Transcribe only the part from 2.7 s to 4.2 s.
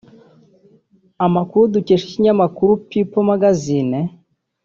people magazine